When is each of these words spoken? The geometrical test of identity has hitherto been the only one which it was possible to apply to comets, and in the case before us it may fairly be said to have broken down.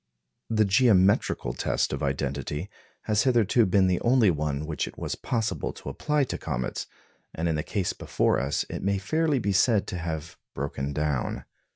The 0.49 0.65
geometrical 0.65 1.53
test 1.53 1.93
of 1.93 2.01
identity 2.01 2.71
has 3.03 3.21
hitherto 3.21 3.67
been 3.67 3.85
the 3.85 4.01
only 4.01 4.31
one 4.31 4.65
which 4.65 4.87
it 4.87 4.97
was 4.97 5.13
possible 5.13 5.71
to 5.73 5.89
apply 5.89 6.23
to 6.23 6.39
comets, 6.39 6.87
and 7.35 7.47
in 7.47 7.53
the 7.53 7.61
case 7.61 7.93
before 7.93 8.39
us 8.39 8.65
it 8.67 8.81
may 8.81 8.97
fairly 8.97 9.37
be 9.37 9.53
said 9.53 9.85
to 9.89 9.99
have 9.99 10.37
broken 10.55 10.91
down. 10.91 11.45